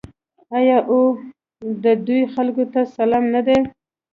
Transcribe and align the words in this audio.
آیا 0.57 0.77
او 0.89 0.99
د 1.83 1.85
دوی 2.05 2.21
خلکو 2.33 2.63
ته 2.73 2.79
سلام 2.95 3.23
نه 3.35 3.41
دی؟ 3.47 3.57